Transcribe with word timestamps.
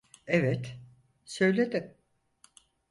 Evet, 0.27 0.79
söyledi. 1.25 1.97